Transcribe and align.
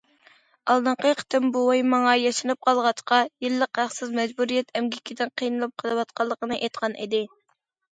ئالدىنقى 0.75 1.11
قېتىم 1.19 1.45
بوۋاي 1.57 1.83
ماڭا 1.91 2.15
ياشىنىپ 2.21 2.67
قالغاچقا، 2.69 3.21
يىللىق 3.47 3.83
ھەقسىز 3.85 4.19
مەجبۇرىيەت 4.23 4.77
ئەمگىكىدىن 4.77 5.37
قىينىلىپ 5.39 5.81
قىلىۋاتقانلىقىنى 5.87 6.63
ئېيتقان 6.65 7.03
ئىدى. 7.07 7.27